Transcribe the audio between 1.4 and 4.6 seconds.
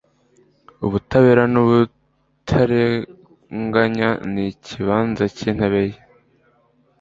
n’ubutarenganya ni